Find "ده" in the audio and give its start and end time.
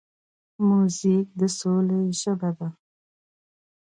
2.57-2.67